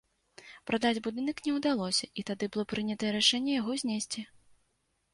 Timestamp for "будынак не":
1.07-1.53